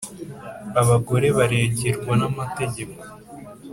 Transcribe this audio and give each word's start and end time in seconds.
abagore 0.81 1.27
barengerwa 1.37 2.13
n’amategeko. 2.19 2.99